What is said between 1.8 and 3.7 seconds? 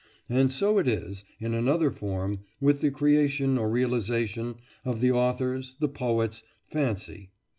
form, with the creation or